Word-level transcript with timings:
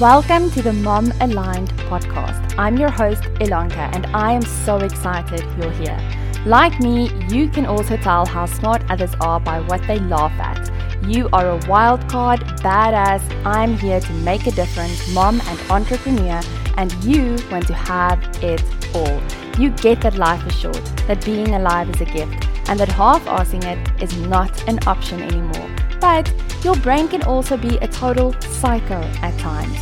Welcome 0.00 0.50
to 0.52 0.62
the 0.62 0.72
Mom 0.72 1.12
Aligned 1.20 1.68
podcast. 1.90 2.58
I'm 2.58 2.76
your 2.76 2.90
host, 2.90 3.22
Ilanka, 3.40 3.94
and 3.94 4.06
I 4.06 4.32
am 4.32 4.42
so 4.42 4.78
excited 4.78 5.44
you're 5.56 5.70
here. 5.70 5.98
Like 6.44 6.80
me, 6.80 7.12
you 7.28 7.48
can 7.48 7.66
also 7.66 7.96
tell 7.98 8.26
how 8.26 8.46
smart 8.46 8.82
others 8.90 9.14
are 9.20 9.38
by 9.38 9.60
what 9.60 9.86
they 9.86 10.00
laugh 10.00 10.32
at. 10.40 10.72
You 11.06 11.28
are 11.32 11.50
a 11.50 11.60
wild 11.68 12.08
card, 12.08 12.40
badass. 12.40 13.22
I'm 13.44 13.76
here 13.76 14.00
to 14.00 14.12
make 14.14 14.46
a 14.46 14.50
difference, 14.50 15.12
mom 15.12 15.40
and 15.42 15.70
entrepreneur, 15.70 16.40
and 16.78 16.92
you 17.04 17.36
want 17.50 17.66
to 17.68 17.74
have 17.74 18.18
it 18.42 18.64
all. 18.96 19.20
You 19.58 19.70
get 19.70 20.00
that 20.00 20.16
life 20.16 20.44
is 20.46 20.58
short, 20.58 20.84
that 21.06 21.24
being 21.24 21.54
alive 21.54 21.90
is 21.90 22.00
a 22.00 22.06
gift, 22.06 22.48
and 22.68 22.80
that 22.80 22.90
half 22.90 23.22
assing 23.26 23.64
it 23.64 24.02
is 24.02 24.16
not 24.16 24.66
an 24.68 24.80
option 24.88 25.22
anymore. 25.22 25.70
But 26.02 26.34
your 26.64 26.74
brain 26.74 27.06
can 27.06 27.22
also 27.22 27.56
be 27.56 27.76
a 27.78 27.86
total 27.86 28.32
psycho 28.40 29.00
at 29.22 29.38
times. 29.38 29.78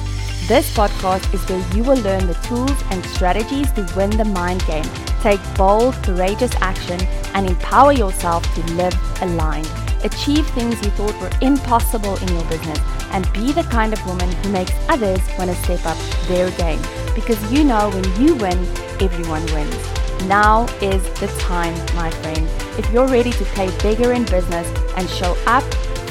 This 0.47 0.70
podcast 0.77 1.33
is 1.33 1.41
where 1.48 1.65
you 1.74 1.83
will 1.83 1.97
learn 2.02 2.27
the 2.27 2.34
tools 2.45 2.77
and 2.91 3.02
strategies 3.06 3.73
to 3.73 3.91
win 3.97 4.11
the 4.11 4.27
mind 4.27 4.62
game, 4.66 4.84
take 5.23 5.41
bold, 5.56 5.95
courageous 6.02 6.52
action, 6.61 7.01
and 7.33 7.48
empower 7.48 7.92
yourself 7.92 8.42
to 8.55 8.61
live 8.75 8.95
aligned. 9.23 9.70
Achieve 10.05 10.47
things 10.48 10.75
you 10.84 10.91
thought 10.91 11.19
were 11.23 11.30
impossible 11.41 12.16
in 12.19 12.28
your 12.28 12.45
business, 12.50 12.80
and 13.12 13.33
be 13.33 13.52
the 13.52 13.62
kind 13.64 13.95
of 13.95 14.06
woman 14.06 14.30
who 14.30 14.52
makes 14.52 14.73
others 14.91 15.20
want 15.39 15.50
to 15.50 15.56
step 15.56 15.87
up 15.87 15.97
their 16.28 16.50
game. 16.50 16.83
Because 17.14 17.41
you 17.50 17.64
know 17.64 17.89
when 17.89 18.05
you 18.20 18.34
win, 18.34 18.59
everyone 19.00 19.47
wins. 19.55 20.00
Now 20.27 20.66
is 20.83 21.02
the 21.19 21.28
time, 21.39 21.75
my 21.97 22.11
friend. 22.11 22.47
If 22.78 22.91
you're 22.92 23.09
ready 23.09 23.33
to 23.33 23.45
play 23.56 23.70
bigger 23.80 24.12
in 24.12 24.25
business 24.27 24.69
and 24.97 25.09
show 25.09 25.34
up 25.47 25.64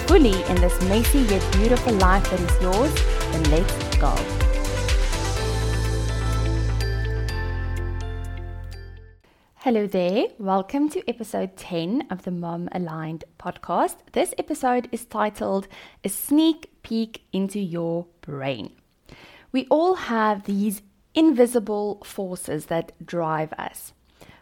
fully 0.10 0.44
in 0.46 0.56
this 0.56 0.82
messy 0.86 1.20
yet 1.20 1.52
beautiful 1.52 1.94
life 1.94 2.28
that 2.32 2.40
is 2.40 2.62
yours, 2.64 2.92
then 3.32 3.44
let's 3.52 3.98
go. 3.98 4.10
Hello 9.58 9.86
there. 9.86 10.30
Welcome 10.40 10.90
to 10.90 11.08
episode 11.08 11.56
10 11.58 12.08
of 12.10 12.24
the 12.24 12.32
Mom 12.32 12.70
Aligned 12.72 13.24
podcast. 13.38 13.98
This 14.14 14.34
episode 14.40 14.90
is 14.92 15.06
titled 15.06 15.68
A 16.04 16.10
Sneak 16.10 16.72
Peek 16.82 17.22
into 17.32 17.60
Your 17.60 18.08
Brain. 18.22 18.72
We 19.52 19.68
all 19.70 19.94
have 19.94 20.46
these 20.46 20.82
invisible 21.14 22.02
forces 22.04 22.66
that 22.66 22.94
drive 23.06 23.54
us, 23.60 23.94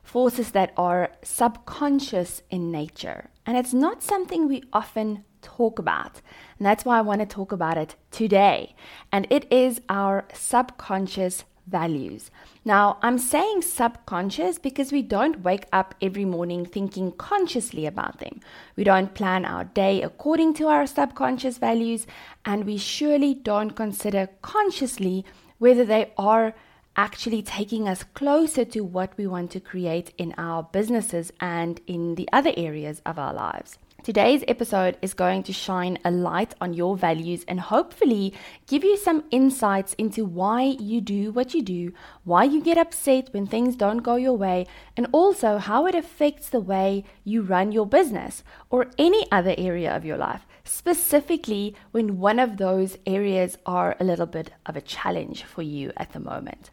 forces 0.01 0.51
that 0.51 0.71
are 0.77 1.11
subconscious 1.23 2.41
in 2.49 2.71
nature. 2.71 3.31
And 3.45 3.57
it's 3.57 3.73
not 3.73 4.01
something 4.01 4.47
we 4.47 4.63
often 4.71 5.25
talk 5.41 5.79
about. 5.79 6.21
And 6.57 6.65
that's 6.65 6.85
why 6.85 6.97
I 6.97 7.01
want 7.01 7.21
to 7.21 7.27
talk 7.27 7.51
about 7.51 7.77
it 7.77 7.95
today. 8.11 8.75
And 9.11 9.27
it 9.29 9.51
is 9.51 9.81
our 9.89 10.25
subconscious 10.33 11.43
values. 11.67 12.31
Now, 12.63 12.97
I'm 13.01 13.17
saying 13.17 13.61
subconscious 13.61 14.57
because 14.57 14.91
we 14.91 15.01
don't 15.01 15.41
wake 15.41 15.65
up 15.71 15.95
every 16.01 16.25
morning 16.25 16.65
thinking 16.65 17.11
consciously 17.11 17.85
about 17.85 18.19
them. 18.19 18.39
We 18.75 18.83
don't 18.83 19.13
plan 19.13 19.45
our 19.45 19.65
day 19.65 20.01
according 20.01 20.53
to 20.55 20.67
our 20.67 20.87
subconscious 20.87 21.57
values, 21.57 22.07
and 22.45 22.65
we 22.65 22.77
surely 22.77 23.33
don't 23.33 23.71
consider 23.71 24.29
consciously 24.41 25.25
whether 25.59 25.85
they 25.85 26.11
are 26.17 26.55
actually 26.95 27.41
taking 27.43 27.87
us 27.87 28.03
closer 28.03 28.65
to 28.65 28.81
what 28.81 29.15
we 29.17 29.27
want 29.27 29.51
to 29.51 29.59
create 29.59 30.11
in 30.17 30.33
our 30.37 30.63
businesses 30.63 31.31
and 31.39 31.79
in 31.85 32.15
the 32.15 32.27
other 32.33 32.51
areas 32.57 33.01
of 33.05 33.19
our 33.19 33.33
lives. 33.33 33.77
Today's 34.07 34.45
episode 34.47 34.97
is 35.01 35.13
going 35.13 35.43
to 35.43 35.51
shine 35.51 35.97
a 36.05 36.11
light 36.11 36.55
on 36.61 36.73
your 36.73 36.95
values 36.95 37.43
and 37.45 37.59
hopefully 37.59 38.33
give 38.65 38.81
you 38.81 38.95
some 38.95 39.25
insights 39.31 39.95
into 39.95 40.23
why 40.23 40.77
you 40.79 41.01
do 41.01 41.33
what 41.33 41.53
you 41.53 41.61
do, 41.61 41.91
why 42.23 42.45
you 42.45 42.61
get 42.61 42.77
upset 42.77 43.27
when 43.33 43.45
things 43.45 43.75
don't 43.75 43.97
go 43.97 44.15
your 44.15 44.37
way, 44.37 44.65
and 44.95 45.07
also 45.11 45.57
how 45.57 45.85
it 45.87 45.93
affects 45.93 46.47
the 46.47 46.61
way 46.61 47.03
you 47.25 47.41
run 47.41 47.73
your 47.73 47.85
business 47.85 48.45
or 48.69 48.87
any 48.97 49.29
other 49.29 49.55
area 49.57 49.93
of 49.93 50.05
your 50.05 50.15
life, 50.15 50.47
specifically 50.63 51.75
when 51.91 52.17
one 52.17 52.39
of 52.39 52.55
those 52.55 52.97
areas 53.05 53.57
are 53.65 53.97
a 53.99 54.05
little 54.05 54.25
bit 54.25 54.51
of 54.65 54.77
a 54.77 54.87
challenge 54.95 55.43
for 55.43 55.63
you 55.63 55.91
at 55.97 56.13
the 56.13 56.19
moment. 56.21 56.69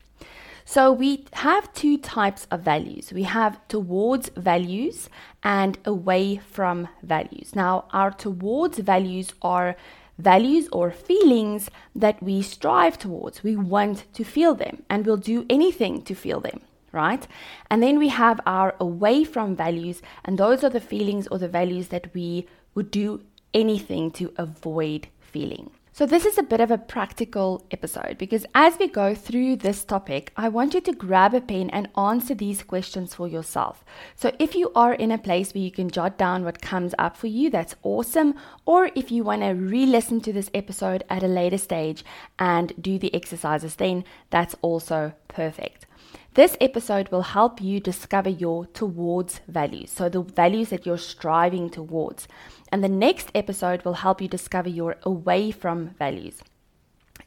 So 0.64 0.90
we 0.92 1.26
have 1.32 1.72
two 1.74 1.98
types 1.98 2.46
of 2.50 2.62
values. 2.62 3.12
We 3.12 3.24
have 3.24 3.60
towards 3.68 4.30
values 4.30 5.10
and 5.42 5.78
away 5.84 6.38
from 6.38 6.88
values. 7.02 7.54
Now, 7.54 7.84
our 7.92 8.10
towards 8.10 8.78
values 8.78 9.34
are 9.42 9.76
values 10.18 10.68
or 10.72 10.90
feelings 10.90 11.70
that 11.94 12.22
we 12.22 12.40
strive 12.40 12.98
towards. 12.98 13.42
We 13.42 13.56
want 13.56 14.04
to 14.14 14.24
feel 14.24 14.54
them 14.54 14.84
and 14.88 15.04
we'll 15.04 15.16
do 15.18 15.44
anything 15.50 16.02
to 16.02 16.14
feel 16.14 16.40
them, 16.40 16.60
right? 16.92 17.26
And 17.70 17.82
then 17.82 17.98
we 17.98 18.08
have 18.08 18.40
our 18.46 18.74
away 18.80 19.24
from 19.24 19.56
values, 19.56 20.02
and 20.24 20.38
those 20.38 20.64
are 20.64 20.70
the 20.70 20.80
feelings 20.80 21.26
or 21.26 21.38
the 21.38 21.48
values 21.48 21.88
that 21.88 22.14
we 22.14 22.46
would 22.74 22.90
do 22.90 23.22
anything 23.52 24.10
to 24.12 24.32
avoid 24.36 25.08
feeling. 25.20 25.70
So, 25.96 26.06
this 26.06 26.24
is 26.24 26.38
a 26.38 26.42
bit 26.42 26.58
of 26.58 26.72
a 26.72 26.76
practical 26.76 27.64
episode 27.70 28.18
because 28.18 28.44
as 28.52 28.76
we 28.80 28.88
go 28.88 29.14
through 29.14 29.54
this 29.54 29.84
topic, 29.84 30.32
I 30.36 30.48
want 30.48 30.74
you 30.74 30.80
to 30.80 30.92
grab 30.92 31.34
a 31.34 31.40
pen 31.40 31.70
and 31.70 31.88
answer 31.96 32.34
these 32.34 32.64
questions 32.64 33.14
for 33.14 33.28
yourself. 33.28 33.84
So, 34.16 34.32
if 34.40 34.56
you 34.56 34.72
are 34.74 34.94
in 34.94 35.12
a 35.12 35.18
place 35.18 35.54
where 35.54 35.62
you 35.62 35.70
can 35.70 35.88
jot 35.88 36.18
down 36.18 36.44
what 36.44 36.60
comes 36.60 36.96
up 36.98 37.16
for 37.16 37.28
you, 37.28 37.48
that's 37.48 37.76
awesome. 37.84 38.34
Or 38.66 38.90
if 38.96 39.12
you 39.12 39.22
want 39.22 39.42
to 39.42 39.50
re 39.50 39.86
listen 39.86 40.20
to 40.22 40.32
this 40.32 40.50
episode 40.52 41.04
at 41.08 41.22
a 41.22 41.28
later 41.28 41.58
stage 41.58 42.04
and 42.40 42.72
do 42.80 42.98
the 42.98 43.14
exercises, 43.14 43.76
then 43.76 44.02
that's 44.30 44.56
also 44.62 45.12
perfect. 45.28 45.86
This 46.34 46.56
episode 46.60 47.10
will 47.10 47.22
help 47.22 47.60
you 47.60 47.80
discover 47.80 48.28
your 48.28 48.66
towards 48.66 49.40
values, 49.46 49.90
so 49.90 50.08
the 50.08 50.22
values 50.22 50.70
that 50.70 50.84
you're 50.84 50.98
striving 50.98 51.70
towards. 51.70 52.26
And 52.72 52.82
the 52.82 52.88
next 52.88 53.30
episode 53.34 53.84
will 53.84 53.94
help 53.94 54.20
you 54.20 54.28
discover 54.28 54.68
your 54.68 54.96
away 55.04 55.50
from 55.50 55.90
values. 55.98 56.42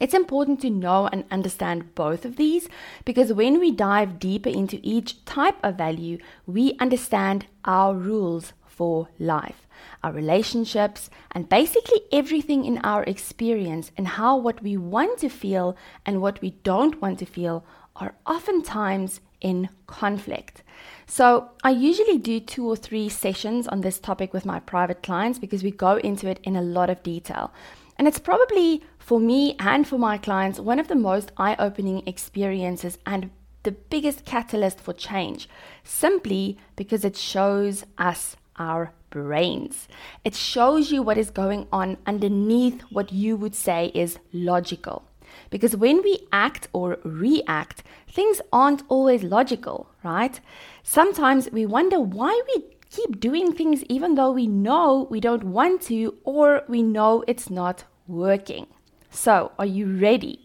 It's 0.00 0.14
important 0.14 0.60
to 0.60 0.70
know 0.70 1.08
and 1.08 1.24
understand 1.30 1.94
both 1.94 2.24
of 2.24 2.36
these 2.36 2.68
because 3.04 3.32
when 3.32 3.58
we 3.58 3.72
dive 3.72 4.18
deeper 4.18 4.48
into 4.48 4.78
each 4.82 5.24
type 5.24 5.56
of 5.62 5.76
value, 5.76 6.18
we 6.46 6.76
understand 6.78 7.46
our 7.64 7.94
rules 7.94 8.52
for 8.66 9.08
life, 9.18 9.66
our 10.04 10.12
relationships, 10.12 11.10
and 11.32 11.48
basically 11.48 12.02
everything 12.12 12.64
in 12.64 12.78
our 12.78 13.02
experience 13.04 13.90
and 13.96 14.06
how 14.06 14.36
what 14.36 14.62
we 14.62 14.76
want 14.76 15.18
to 15.18 15.28
feel 15.28 15.76
and 16.06 16.20
what 16.20 16.40
we 16.40 16.50
don't 16.62 17.02
want 17.02 17.18
to 17.18 17.26
feel 17.26 17.64
are 17.98 18.14
oftentimes 18.26 19.20
in 19.40 19.68
conflict. 19.86 20.62
So, 21.06 21.50
I 21.62 21.70
usually 21.70 22.18
do 22.18 22.40
two 22.40 22.66
or 22.66 22.76
three 22.76 23.08
sessions 23.08 23.68
on 23.68 23.80
this 23.80 23.98
topic 23.98 24.32
with 24.32 24.44
my 24.44 24.60
private 24.60 25.02
clients 25.02 25.38
because 25.38 25.62
we 25.62 25.70
go 25.70 25.96
into 25.96 26.28
it 26.28 26.40
in 26.42 26.56
a 26.56 26.62
lot 26.62 26.90
of 26.90 27.02
detail. 27.02 27.52
And 27.96 28.06
it's 28.06 28.18
probably 28.18 28.82
for 28.98 29.18
me 29.18 29.56
and 29.58 29.86
for 29.86 29.98
my 29.98 30.18
clients 30.18 30.60
one 30.60 30.78
of 30.78 30.88
the 30.88 30.94
most 30.94 31.32
eye 31.36 31.56
opening 31.58 32.02
experiences 32.06 32.98
and 33.06 33.30
the 33.64 33.72
biggest 33.72 34.24
catalyst 34.24 34.80
for 34.80 34.92
change, 34.92 35.48
simply 35.82 36.58
because 36.76 37.04
it 37.04 37.16
shows 37.16 37.84
us 37.96 38.36
our 38.56 38.92
brains. 39.10 39.88
It 40.24 40.34
shows 40.34 40.90
you 40.92 41.02
what 41.02 41.18
is 41.18 41.30
going 41.30 41.66
on 41.72 41.96
underneath 42.06 42.82
what 42.90 43.12
you 43.12 43.36
would 43.36 43.54
say 43.54 43.90
is 43.94 44.18
logical. 44.32 45.07
Because 45.50 45.76
when 45.76 46.02
we 46.02 46.26
act 46.32 46.68
or 46.72 46.98
react, 47.04 47.82
things 48.10 48.40
aren't 48.52 48.82
always 48.88 49.22
logical, 49.22 49.88
right? 50.02 50.40
Sometimes 50.82 51.50
we 51.50 51.66
wonder 51.66 52.00
why 52.00 52.40
we 52.54 52.64
keep 52.90 53.20
doing 53.20 53.52
things 53.52 53.84
even 53.84 54.14
though 54.14 54.32
we 54.32 54.46
know 54.46 55.06
we 55.10 55.20
don't 55.20 55.44
want 55.44 55.82
to 55.82 56.14
or 56.24 56.62
we 56.68 56.82
know 56.82 57.24
it's 57.26 57.50
not 57.50 57.84
working. 58.06 58.66
So, 59.10 59.52
are 59.58 59.66
you 59.66 59.86
ready? 59.98 60.40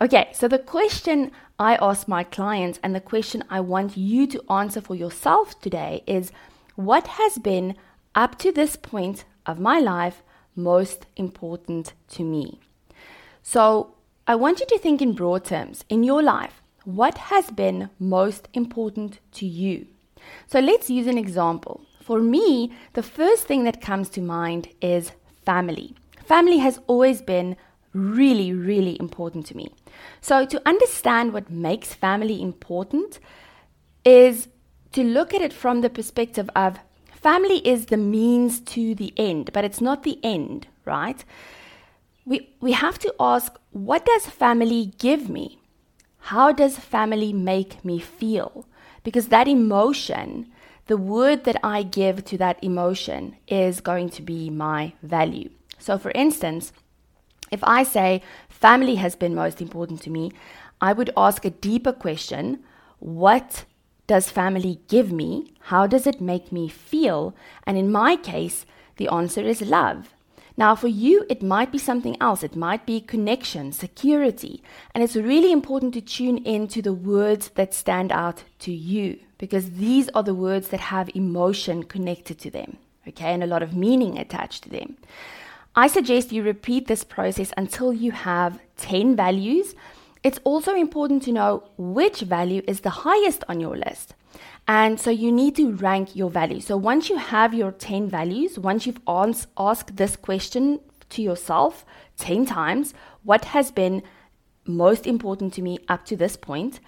Okay, 0.00 0.30
so 0.32 0.48
the 0.48 0.58
question 0.58 1.30
I 1.58 1.76
ask 1.80 2.08
my 2.08 2.24
clients 2.24 2.80
and 2.82 2.94
the 2.94 3.00
question 3.00 3.44
I 3.48 3.60
want 3.60 3.96
you 3.96 4.26
to 4.26 4.42
answer 4.50 4.80
for 4.80 4.94
yourself 4.94 5.60
today 5.60 6.02
is 6.06 6.32
what 6.74 7.06
has 7.06 7.38
been 7.38 7.76
up 8.14 8.38
to 8.38 8.52
this 8.52 8.76
point 8.76 9.24
of 9.46 9.60
my 9.60 9.78
life 9.78 10.22
most 10.56 11.06
important 11.16 11.92
to 12.08 12.24
me? 12.24 12.60
So, 13.42 13.94
I 14.24 14.36
want 14.36 14.60
you 14.60 14.66
to 14.66 14.78
think 14.78 15.02
in 15.02 15.14
broad 15.14 15.44
terms 15.44 15.84
in 15.88 16.04
your 16.04 16.22
life. 16.22 16.62
What 16.84 17.18
has 17.18 17.50
been 17.50 17.90
most 17.98 18.46
important 18.54 19.18
to 19.32 19.46
you? 19.46 19.86
So 20.46 20.60
let's 20.60 20.88
use 20.88 21.08
an 21.08 21.18
example. 21.18 21.80
For 22.00 22.20
me, 22.20 22.72
the 22.92 23.02
first 23.02 23.48
thing 23.48 23.64
that 23.64 23.80
comes 23.80 24.08
to 24.10 24.20
mind 24.20 24.68
is 24.80 25.10
family. 25.44 25.96
Family 26.24 26.58
has 26.58 26.78
always 26.86 27.20
been 27.20 27.56
really, 27.92 28.52
really 28.52 28.96
important 29.00 29.44
to 29.46 29.56
me. 29.56 29.68
So, 30.20 30.46
to 30.46 30.62
understand 30.66 31.32
what 31.32 31.50
makes 31.50 31.92
family 31.92 32.40
important 32.40 33.18
is 34.04 34.48
to 34.92 35.02
look 35.02 35.34
at 35.34 35.42
it 35.42 35.52
from 35.52 35.80
the 35.80 35.90
perspective 35.90 36.48
of 36.56 36.78
family 37.12 37.58
is 37.66 37.86
the 37.86 37.96
means 37.96 38.60
to 38.60 38.94
the 38.94 39.12
end, 39.16 39.52
but 39.52 39.64
it's 39.64 39.80
not 39.80 40.04
the 40.04 40.18
end, 40.22 40.68
right? 40.84 41.24
We, 42.24 42.50
we 42.60 42.72
have 42.72 42.98
to 43.00 43.14
ask 43.18 43.58
what 43.70 44.06
does 44.06 44.26
family 44.26 44.92
give 44.98 45.28
me? 45.28 45.58
How 46.26 46.52
does 46.52 46.78
family 46.78 47.32
make 47.32 47.84
me 47.84 47.98
feel? 47.98 48.66
Because 49.02 49.28
that 49.28 49.48
emotion, 49.48 50.52
the 50.86 50.96
word 50.96 51.44
that 51.44 51.58
I 51.64 51.82
give 51.82 52.24
to 52.26 52.38
that 52.38 52.62
emotion 52.62 53.36
is 53.48 53.80
going 53.80 54.10
to 54.10 54.22
be 54.22 54.50
my 54.50 54.92
value. 55.02 55.50
So, 55.78 55.98
for 55.98 56.12
instance, 56.12 56.72
if 57.50 57.62
I 57.64 57.82
say 57.82 58.22
family 58.48 58.96
has 58.96 59.16
been 59.16 59.34
most 59.34 59.60
important 59.60 60.00
to 60.02 60.10
me, 60.10 60.32
I 60.80 60.92
would 60.92 61.10
ask 61.16 61.44
a 61.44 61.50
deeper 61.50 61.92
question 61.92 62.62
What 63.00 63.64
does 64.06 64.30
family 64.30 64.80
give 64.88 65.10
me? 65.10 65.54
How 65.72 65.86
does 65.86 66.06
it 66.06 66.20
make 66.20 66.52
me 66.52 66.68
feel? 66.68 67.34
And 67.66 67.76
in 67.76 67.90
my 67.90 68.14
case, 68.16 68.64
the 68.96 69.08
answer 69.08 69.40
is 69.40 69.60
love. 69.62 70.14
Now, 70.56 70.74
for 70.74 70.88
you, 70.88 71.24
it 71.28 71.42
might 71.42 71.72
be 71.72 71.78
something 71.78 72.16
else. 72.20 72.42
It 72.42 72.56
might 72.56 72.84
be 72.84 73.00
connection, 73.00 73.72
security. 73.72 74.62
And 74.94 75.02
it's 75.02 75.16
really 75.16 75.50
important 75.50 75.94
to 75.94 76.00
tune 76.00 76.38
in 76.38 76.68
to 76.68 76.82
the 76.82 76.92
words 76.92 77.48
that 77.54 77.72
stand 77.72 78.12
out 78.12 78.44
to 78.60 78.72
you 78.72 79.18
because 79.38 79.70
these 79.72 80.08
are 80.10 80.22
the 80.22 80.34
words 80.34 80.68
that 80.68 80.80
have 80.80 81.10
emotion 81.16 81.82
connected 81.82 82.38
to 82.38 82.50
them, 82.50 82.76
okay, 83.08 83.32
and 83.32 83.42
a 83.42 83.46
lot 83.46 83.62
of 83.62 83.74
meaning 83.74 84.18
attached 84.18 84.62
to 84.62 84.68
them. 84.68 84.96
I 85.74 85.86
suggest 85.86 86.32
you 86.32 86.42
repeat 86.42 86.86
this 86.86 87.02
process 87.02 87.52
until 87.56 87.92
you 87.92 88.12
have 88.12 88.60
10 88.76 89.16
values. 89.16 89.74
It's 90.22 90.38
also 90.44 90.74
important 90.76 91.22
to 91.24 91.32
know 91.32 91.64
which 91.78 92.20
value 92.20 92.62
is 92.68 92.82
the 92.82 92.90
highest 92.90 93.42
on 93.48 93.58
your 93.58 93.76
list. 93.76 94.14
And 94.66 95.00
so 95.00 95.10
you 95.10 95.32
need 95.32 95.56
to 95.56 95.72
rank 95.74 96.14
your 96.14 96.30
values. 96.30 96.66
So 96.66 96.76
once 96.76 97.10
you 97.10 97.16
have 97.16 97.52
your 97.52 97.72
10 97.72 98.08
values, 98.08 98.58
once 98.58 98.86
you've 98.86 99.00
ans- 99.06 99.48
asked 99.58 99.96
this 99.96 100.16
question 100.16 100.80
to 101.10 101.22
yourself 101.22 101.84
10 102.18 102.46
times, 102.46 102.94
what 103.24 103.46
has 103.46 103.70
been 103.70 104.02
most 104.64 105.06
important 105.06 105.52
to 105.54 105.62
me 105.62 105.78
up 105.88 106.04
to 106.06 106.16
this 106.16 106.36
point, 106.36 106.80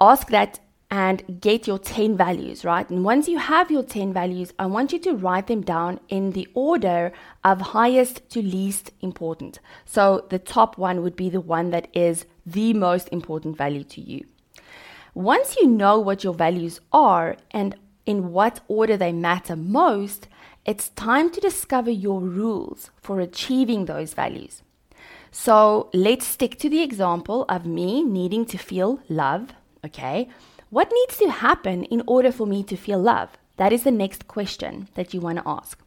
ask 0.00 0.28
that 0.28 0.60
and 0.90 1.40
get 1.40 1.66
your 1.66 1.78
10 1.78 2.16
values, 2.16 2.64
right? 2.64 2.88
And 2.88 3.04
once 3.04 3.26
you 3.26 3.38
have 3.38 3.68
your 3.70 3.82
10 3.82 4.12
values, 4.12 4.52
I 4.60 4.66
want 4.66 4.92
you 4.92 5.00
to 5.00 5.14
write 5.14 5.48
them 5.48 5.62
down 5.62 5.98
in 6.08 6.30
the 6.30 6.46
order 6.54 7.12
of 7.42 7.60
highest 7.60 8.28
to 8.30 8.40
least 8.40 8.92
important. 9.00 9.58
So 9.84 10.26
the 10.30 10.38
top 10.38 10.78
one 10.78 11.02
would 11.02 11.16
be 11.16 11.30
the 11.30 11.40
one 11.40 11.70
that 11.70 11.88
is 11.94 12.26
the 12.46 12.74
most 12.74 13.08
important 13.08 13.56
value 13.56 13.82
to 13.84 14.00
you. 14.00 14.24
Once 15.14 15.56
you 15.56 15.68
know 15.68 15.96
what 15.96 16.24
your 16.24 16.34
values 16.34 16.80
are 16.92 17.36
and 17.52 17.76
in 18.04 18.32
what 18.32 18.58
order 18.66 18.96
they 18.96 19.12
matter 19.12 19.54
most, 19.54 20.26
it's 20.64 20.88
time 20.90 21.30
to 21.30 21.40
discover 21.40 21.90
your 21.90 22.20
rules 22.20 22.90
for 23.00 23.20
achieving 23.20 23.84
those 23.84 24.12
values. 24.12 24.62
So 25.30 25.88
let's 25.92 26.26
stick 26.26 26.58
to 26.58 26.68
the 26.68 26.82
example 26.82 27.44
of 27.48 27.64
me 27.64 28.02
needing 28.02 28.44
to 28.46 28.58
feel 28.58 28.98
love, 29.08 29.50
okay? 29.84 30.28
What 30.70 30.90
needs 30.92 31.16
to 31.18 31.30
happen 31.30 31.84
in 31.84 32.02
order 32.08 32.32
for 32.32 32.46
me 32.46 32.64
to 32.64 32.76
feel 32.76 32.98
love? 32.98 33.30
That 33.56 33.72
is 33.72 33.84
the 33.84 33.92
next 33.92 34.26
question 34.26 34.88
that 34.94 35.14
you 35.14 35.20
want 35.20 35.38
to 35.38 35.48
ask. 35.48 35.83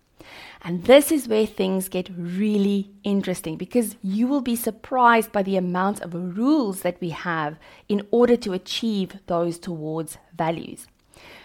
And 0.62 0.86
this 0.86 1.12
is 1.12 1.28
where 1.28 1.46
things 1.46 1.90
get 1.90 2.10
really 2.18 2.92
interesting 3.04 3.58
because 3.58 3.96
you 4.02 4.28
will 4.28 4.42
be 4.42 4.56
surprised 4.56 5.32
by 5.32 5.44
the 5.44 5.58
amount 5.58 6.02
of 6.02 6.38
rules 6.38 6.82
that 6.82 7.00
we 7.00 7.10
have 7.10 7.58
in 7.88 8.06
order 8.12 8.36
to 8.38 8.54
achieve 8.54 9.18
those 9.28 9.60
towards 9.60 10.18
values. 10.36 10.88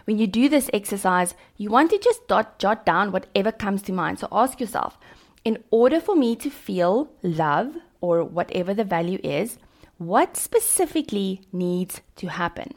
When 0.04 0.18
you 0.18 0.26
do 0.26 0.48
this 0.48 0.70
exercise, 0.72 1.34
you 1.56 1.70
want 1.70 1.90
to 1.90 1.98
just 1.98 2.26
dot, 2.26 2.58
jot 2.58 2.84
down 2.84 3.12
whatever 3.12 3.52
comes 3.52 3.82
to 3.82 3.92
mind. 3.92 4.18
So 4.18 4.28
ask 4.32 4.60
yourself, 4.60 4.98
in 5.44 5.62
order 5.70 6.00
for 6.00 6.14
me 6.14 6.36
to 6.36 6.50
feel 6.50 7.10
love 7.22 7.76
or 8.00 8.24
whatever 8.24 8.74
the 8.74 8.84
value 8.84 9.18
is, 9.22 9.58
what 9.98 10.36
specifically 10.36 11.42
needs 11.52 12.00
to 12.16 12.28
happen? 12.28 12.74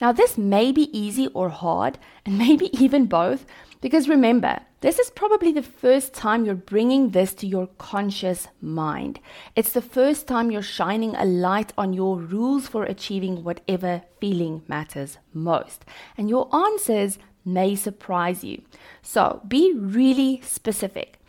Now, 0.00 0.12
this 0.12 0.38
may 0.38 0.72
be 0.72 0.96
easy 0.96 1.28
or 1.28 1.48
hard, 1.48 1.98
and 2.24 2.38
maybe 2.46 2.70
even 2.82 3.06
both, 3.06 3.46
because 3.80 4.08
remember, 4.08 4.60
this 4.82 4.98
is 4.98 5.10
probably 5.10 5.52
the 5.52 5.62
first 5.62 6.12
time 6.12 6.44
you're 6.44 6.56
bringing 6.56 7.10
this 7.10 7.34
to 7.34 7.46
your 7.46 7.68
conscious 7.78 8.48
mind. 8.60 9.20
It's 9.54 9.72
the 9.72 9.80
first 9.80 10.26
time 10.26 10.50
you're 10.50 10.60
shining 10.60 11.14
a 11.14 11.24
light 11.24 11.72
on 11.78 11.92
your 11.92 12.18
rules 12.18 12.66
for 12.66 12.82
achieving 12.82 13.44
whatever 13.44 14.02
feeling 14.20 14.62
matters 14.66 15.18
most. 15.32 15.84
And 16.18 16.28
your 16.28 16.52
answers 16.52 17.18
may 17.44 17.76
surprise 17.76 18.42
you. 18.42 18.62
So 19.02 19.42
be 19.46 19.72
really 19.72 20.40
specific. 20.44 21.20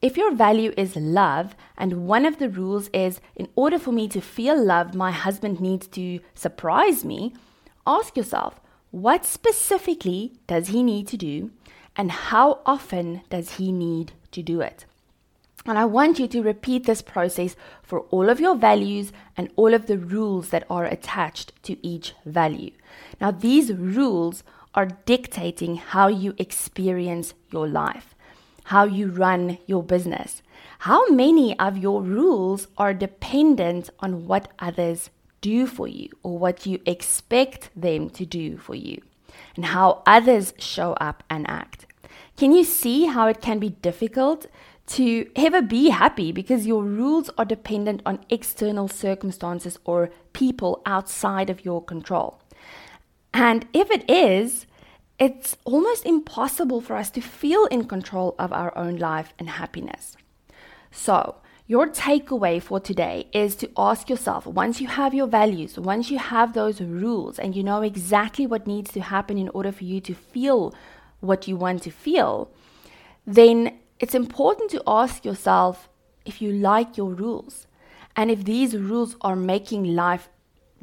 If 0.00 0.16
your 0.16 0.34
value 0.34 0.72
is 0.78 0.96
love, 0.96 1.54
and 1.76 2.06
one 2.06 2.24
of 2.24 2.38
the 2.38 2.48
rules 2.48 2.88
is 2.94 3.20
in 3.36 3.48
order 3.54 3.78
for 3.78 3.92
me 3.92 4.08
to 4.08 4.22
feel 4.22 4.60
love, 4.60 4.94
my 4.94 5.10
husband 5.10 5.60
needs 5.60 5.86
to 5.88 6.20
surprise 6.34 7.04
me, 7.04 7.34
ask 7.86 8.16
yourself 8.16 8.58
what 8.90 9.24
specifically 9.24 10.34
does 10.46 10.68
he 10.68 10.82
need 10.82 11.08
to 11.08 11.16
do? 11.16 11.50
And 11.96 12.10
how 12.10 12.60
often 12.64 13.22
does 13.30 13.56
he 13.56 13.72
need 13.72 14.12
to 14.32 14.42
do 14.42 14.60
it? 14.60 14.86
And 15.64 15.78
I 15.78 15.84
want 15.84 16.18
you 16.18 16.26
to 16.28 16.42
repeat 16.42 16.86
this 16.86 17.02
process 17.02 17.54
for 17.82 18.00
all 18.10 18.28
of 18.28 18.40
your 18.40 18.56
values 18.56 19.12
and 19.36 19.48
all 19.54 19.74
of 19.74 19.86
the 19.86 19.98
rules 19.98 20.48
that 20.48 20.64
are 20.68 20.84
attached 20.84 21.52
to 21.64 21.86
each 21.86 22.14
value. 22.26 22.72
Now, 23.20 23.30
these 23.30 23.72
rules 23.72 24.42
are 24.74 24.86
dictating 24.86 25.76
how 25.76 26.08
you 26.08 26.34
experience 26.38 27.34
your 27.52 27.68
life, 27.68 28.14
how 28.64 28.84
you 28.84 29.08
run 29.08 29.58
your 29.66 29.82
business. 29.82 30.42
How 30.80 31.08
many 31.08 31.56
of 31.60 31.78
your 31.78 32.02
rules 32.02 32.66
are 32.76 32.94
dependent 32.94 33.90
on 34.00 34.26
what 34.26 34.50
others 34.58 35.10
do 35.40 35.66
for 35.66 35.86
you 35.86 36.08
or 36.24 36.38
what 36.38 36.66
you 36.66 36.80
expect 36.86 37.70
them 37.76 38.10
to 38.10 38.26
do 38.26 38.56
for 38.56 38.74
you? 38.74 39.00
And 39.56 39.66
how 39.66 40.02
others 40.06 40.54
show 40.58 40.92
up 40.94 41.22
and 41.28 41.48
act. 41.48 41.86
Can 42.36 42.52
you 42.52 42.64
see 42.64 43.06
how 43.06 43.28
it 43.28 43.40
can 43.40 43.58
be 43.58 43.70
difficult 43.70 44.46
to 44.88 45.30
ever 45.36 45.62
be 45.62 45.90
happy 45.90 46.32
because 46.32 46.66
your 46.66 46.82
rules 46.82 47.30
are 47.38 47.44
dependent 47.44 48.02
on 48.04 48.24
external 48.30 48.88
circumstances 48.88 49.78
or 49.84 50.10
people 50.32 50.82
outside 50.86 51.50
of 51.50 51.64
your 51.64 51.82
control? 51.82 52.40
And 53.32 53.66
if 53.72 53.90
it 53.90 54.08
is, 54.10 54.66
it's 55.18 55.56
almost 55.64 56.04
impossible 56.04 56.80
for 56.80 56.96
us 56.96 57.10
to 57.10 57.20
feel 57.20 57.66
in 57.66 57.84
control 57.86 58.34
of 58.38 58.52
our 58.52 58.76
own 58.76 58.96
life 58.96 59.32
and 59.38 59.50
happiness. 59.50 60.16
So, 60.90 61.36
your 61.72 61.86
takeaway 61.86 62.60
for 62.60 62.78
today 62.78 63.26
is 63.32 63.56
to 63.56 63.70
ask 63.78 64.10
yourself 64.10 64.46
once 64.46 64.78
you 64.78 64.86
have 64.86 65.14
your 65.14 65.26
values, 65.26 65.78
once 65.78 66.10
you 66.10 66.18
have 66.18 66.52
those 66.52 66.82
rules, 66.82 67.38
and 67.38 67.56
you 67.56 67.62
know 67.62 67.80
exactly 67.80 68.46
what 68.46 68.66
needs 68.66 68.92
to 68.92 69.00
happen 69.00 69.38
in 69.38 69.48
order 69.54 69.72
for 69.72 69.84
you 69.84 69.98
to 69.98 70.12
feel 70.12 70.74
what 71.20 71.48
you 71.48 71.56
want 71.56 71.82
to 71.82 71.90
feel, 71.90 72.50
then 73.26 73.78
it's 73.98 74.14
important 74.14 74.70
to 74.70 74.82
ask 74.86 75.24
yourself 75.24 75.88
if 76.26 76.42
you 76.42 76.52
like 76.52 76.98
your 76.98 77.08
rules 77.08 77.66
and 78.16 78.30
if 78.30 78.44
these 78.44 78.76
rules 78.76 79.16
are 79.22 79.34
making 79.34 79.96
life 79.96 80.28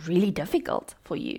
really 0.08 0.32
difficult 0.32 0.96
for 1.04 1.16
you. 1.16 1.38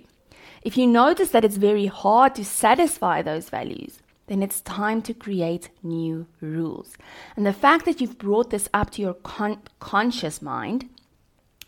If 0.61 0.77
you 0.77 0.87
notice 0.87 1.31
that 1.31 1.43
it's 1.43 1.57
very 1.57 1.87
hard 1.87 2.35
to 2.35 2.45
satisfy 2.45 3.21
those 3.21 3.49
values, 3.49 3.99
then 4.31 4.41
it's 4.41 4.61
time 4.61 5.01
to 5.01 5.13
create 5.13 5.69
new 5.83 6.25
rules. 6.39 6.95
And 7.35 7.45
the 7.45 7.51
fact 7.51 7.83
that 7.83 7.99
you've 7.99 8.17
brought 8.17 8.49
this 8.49 8.69
up 8.73 8.89
to 8.91 9.01
your 9.01 9.15
con- 9.15 9.61
conscious 9.81 10.41
mind 10.41 10.87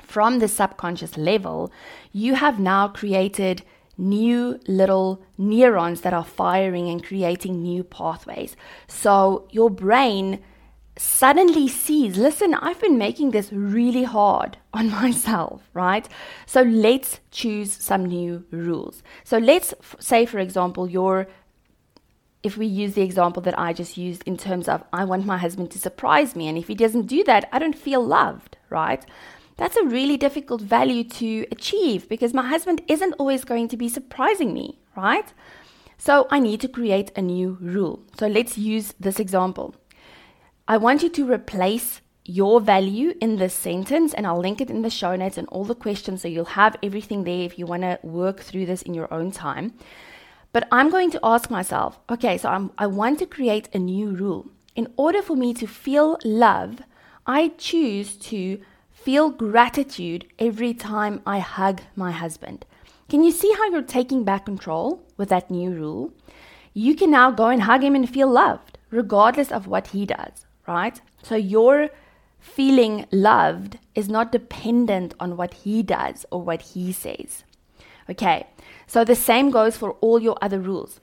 from 0.02 0.40
the 0.40 0.48
subconscious 0.48 1.18
level, 1.18 1.74
you 2.14 2.36
have 2.36 2.62
now 2.62 2.88
created 2.88 3.64
new 3.98 4.62
little 4.66 5.22
neurons 5.38 6.02
that 6.02 6.14
are 6.14 6.24
firing 6.24 6.88
and 6.90 7.04
creating 7.04 7.62
new 7.62 7.84
pathways. 7.84 8.56
So 8.88 9.46
your 9.52 9.70
brain 9.70 10.42
suddenly 10.98 11.68
sees, 11.68 12.16
listen, 12.16 12.54
I've 12.54 12.80
been 12.80 12.98
making 12.98 13.32
this 13.32 13.52
really 13.52 14.04
hard 14.04 14.58
on 14.74 14.90
myself, 14.90 15.64
right? 15.74 16.08
So 16.46 16.62
let's 16.62 17.20
choose 17.30 17.74
some 17.74 18.06
new 18.06 18.46
rules. 18.52 19.04
So 19.26 19.38
let's 19.38 19.74
f- 19.74 19.98
say, 20.00 20.26
for 20.26 20.40
example, 20.40 20.90
you're 20.90 21.28
if 22.44 22.58
we 22.58 22.66
use 22.66 22.94
the 22.94 23.02
example 23.02 23.42
that 23.44 23.58
I 23.58 23.74
just 23.74 23.98
used 23.98 24.24
in 24.24 24.38
terms 24.38 24.68
of 24.68 24.84
I 24.92 25.06
want 25.06 25.26
my 25.26 25.38
husband 25.38 25.72
to 25.72 25.80
surprise 25.80 26.36
me, 26.36 26.48
and 26.48 26.58
if 26.58 26.68
he 26.68 26.76
doesn't 26.76 27.08
do 27.08 27.24
that, 27.24 27.48
I 27.52 27.60
don't 27.60 27.78
feel 27.78 28.06
loved, 28.06 28.58
right? 28.70 29.04
That's 29.58 29.78
a 29.78 29.86
really 29.86 30.18
difficult 30.18 30.62
value 30.62 31.04
to 31.06 31.46
achieve 31.52 32.10
because 32.10 32.34
my 32.34 32.48
husband 32.48 32.82
isn't 32.88 33.14
always 33.14 33.46
going 33.46 33.68
to 33.70 33.78
be 33.78 33.88
surprising 33.88 34.54
me, 34.54 34.80
right? 34.96 35.34
So 35.98 36.28
I 36.30 36.40
need 36.40 36.60
to 36.62 36.68
create 36.68 37.12
a 37.16 37.22
new 37.22 37.58
rule. 37.62 38.04
So 38.20 38.28
let's 38.28 38.58
use 38.58 38.94
this 39.00 39.20
example. 39.20 39.76
I 40.68 40.78
want 40.78 41.04
you 41.04 41.10
to 41.10 41.32
replace 41.32 42.02
your 42.26 42.60
value 42.62 43.14
in 43.22 43.36
this 43.36 43.54
sentence, 43.54 44.14
and 44.14 44.26
I'll 44.26 44.40
link 44.40 44.60
it 44.60 44.70
in 44.70 44.82
the 44.82 44.90
show 44.90 45.16
notes 45.16 45.38
and 45.38 45.48
all 45.50 45.66
the 45.66 45.76
questions 45.76 46.22
so 46.22 46.28
you'll 46.28 46.46
have 46.46 46.76
everything 46.82 47.24
there 47.24 47.44
if 47.44 47.60
you 47.60 47.66
want 47.66 47.84
to 47.84 48.00
work 48.02 48.40
through 48.40 48.66
this 48.66 48.82
in 48.82 48.94
your 48.94 49.14
own 49.14 49.32
time. 49.32 49.74
But 50.54 50.68
I'm 50.72 50.92
going 50.92 51.10
to 51.12 51.20
ask 51.24 51.50
myself, 51.50 52.00
okay, 52.12 52.38
so 52.38 52.48
I'm, 52.48 52.72
I 52.78 52.86
want 52.86 53.18
to 53.20 53.26
create 53.26 53.70
a 53.74 53.80
new 53.80 54.10
rule. 54.12 54.52
In 54.76 54.88
order 54.98 55.22
for 55.22 55.36
me 55.36 55.52
to 55.56 55.66
feel 55.66 56.20
love, 56.24 56.80
I 57.26 57.50
choose 57.58 58.16
to 58.18 58.62
feel 58.92 59.32
gratitude 59.32 60.28
every 60.38 60.76
time 60.76 61.22
I 61.26 61.40
hug 61.40 61.82
my 61.96 62.12
husband. 62.12 62.66
Can 63.10 63.24
you 63.24 63.32
see 63.32 63.52
how 63.58 63.70
you're 63.70 63.82
taking 63.82 64.24
back 64.24 64.46
control 64.46 65.04
with 65.18 65.30
that 65.30 65.50
new 65.50 65.72
rule? 65.72 66.14
You 66.74 66.96
can 66.96 67.10
now 67.10 67.32
go 67.32 67.48
and 67.48 67.64
hug 67.64 67.84
him 67.84 67.96
and 67.96 68.08
feel 68.08 68.30
loved, 68.30 68.78
regardless 68.92 69.52
of 69.52 69.66
what 69.66 69.88
he 69.88 70.06
does, 70.06 70.46
right? 70.68 71.02
So 71.24 71.36
your 71.36 71.90
feeling 72.40 73.08
loved 73.12 73.80
is 73.96 74.08
not 74.08 74.32
dependent 74.32 75.16
on 75.20 75.36
what 75.36 75.54
he 75.54 75.82
does 75.82 76.26
or 76.30 76.42
what 76.42 76.62
he 76.62 76.92
says. 76.92 77.44
Okay, 78.10 78.48
so 78.88 79.04
the 79.04 79.16
same 79.16 79.50
goes 79.50 79.78
for 79.78 79.94
all 80.02 80.20
your 80.22 80.38
other 80.42 80.60
rules. 80.60 81.00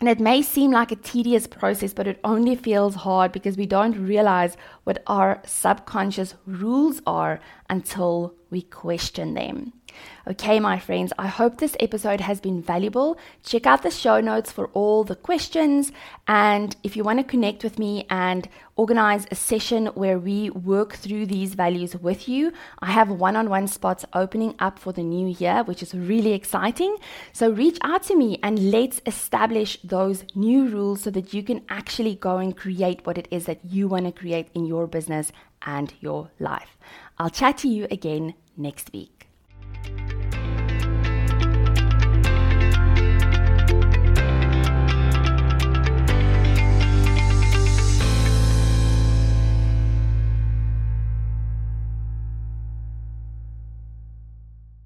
And 0.00 0.08
it 0.08 0.20
may 0.20 0.42
seem 0.42 0.70
like 0.70 0.92
a 0.92 0.96
tedious 0.96 1.46
process, 1.46 1.92
but 1.92 2.06
it 2.06 2.20
only 2.22 2.54
feels 2.54 2.94
hard 2.94 3.32
because 3.32 3.56
we 3.56 3.66
don't 3.66 4.06
realize 4.06 4.56
what 4.84 5.02
our 5.08 5.42
subconscious 5.44 6.34
rules 6.46 7.02
are 7.06 7.40
until 7.68 8.34
we 8.50 8.62
question 8.62 9.34
them. 9.34 9.72
Okay, 10.28 10.60
my 10.60 10.78
friends, 10.78 11.12
I 11.18 11.26
hope 11.26 11.56
this 11.56 11.74
episode 11.80 12.20
has 12.20 12.38
been 12.38 12.60
valuable. 12.60 13.16
Check 13.42 13.66
out 13.66 13.82
the 13.82 13.90
show 13.90 14.20
notes 14.20 14.52
for 14.52 14.66
all 14.74 15.02
the 15.02 15.16
questions. 15.16 15.90
And 16.26 16.76
if 16.82 16.96
you 16.96 17.02
want 17.02 17.18
to 17.18 17.24
connect 17.24 17.64
with 17.64 17.78
me 17.78 18.06
and 18.10 18.46
organize 18.76 19.26
a 19.30 19.34
session 19.34 19.86
where 19.94 20.18
we 20.18 20.50
work 20.50 20.92
through 20.92 21.26
these 21.26 21.54
values 21.54 21.96
with 21.96 22.28
you, 22.28 22.52
I 22.80 22.92
have 22.92 23.08
one 23.08 23.36
on 23.36 23.48
one 23.48 23.68
spots 23.68 24.04
opening 24.12 24.54
up 24.58 24.78
for 24.78 24.92
the 24.92 25.02
new 25.02 25.28
year, 25.28 25.62
which 25.64 25.82
is 25.82 25.94
really 25.94 26.34
exciting. 26.34 26.96
So 27.32 27.50
reach 27.50 27.78
out 27.82 28.02
to 28.04 28.14
me 28.14 28.38
and 28.42 28.70
let's 28.70 29.00
establish 29.06 29.78
those 29.82 30.24
new 30.34 30.68
rules 30.68 31.00
so 31.00 31.10
that 31.12 31.32
you 31.32 31.42
can 31.42 31.64
actually 31.70 32.16
go 32.16 32.36
and 32.36 32.54
create 32.54 33.06
what 33.06 33.16
it 33.16 33.28
is 33.30 33.46
that 33.46 33.64
you 33.64 33.88
want 33.88 34.04
to 34.04 34.12
create 34.12 34.48
in 34.52 34.66
your 34.66 34.86
business 34.86 35.32
and 35.62 35.94
your 36.00 36.30
life. 36.38 36.76
I'll 37.18 37.30
chat 37.30 37.56
to 37.58 37.68
you 37.68 37.86
again 37.90 38.34
next 38.58 38.92
week. 38.92 39.27